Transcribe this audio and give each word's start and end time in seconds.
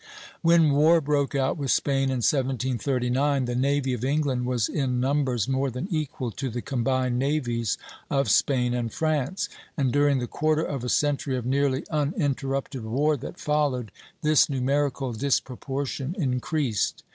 When 0.41 0.71
war 0.71 0.99
broke 0.99 1.35
out 1.35 1.57
with 1.57 1.69
Spain 1.69 2.05
in 2.05 2.23
1739, 2.25 3.45
the 3.45 3.53
navy 3.55 3.93
of 3.93 4.03
England 4.03 4.47
was 4.47 4.67
in 4.67 4.99
numbers 4.99 5.47
more 5.47 5.69
than 5.69 5.87
equal 5.91 6.31
to 6.31 6.49
the 6.49 6.63
combined 6.63 7.19
navies 7.19 7.77
of 8.09 8.27
Spain 8.27 8.73
and 8.73 8.91
France; 8.91 9.47
and 9.77 9.93
during 9.93 10.17
the 10.17 10.25
quarter 10.25 10.63
of 10.63 10.83
a 10.83 10.89
century 10.89 11.37
of 11.37 11.45
nearly 11.45 11.85
uninterrupted 11.91 12.83
war 12.83 13.15
that 13.17 13.39
followed, 13.39 13.91
this 14.23 14.49
numerical 14.49 15.13
disproportion 15.13 16.15
increased. 16.17 17.03